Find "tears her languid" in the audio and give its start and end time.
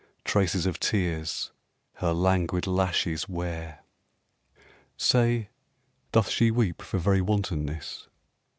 0.79-2.65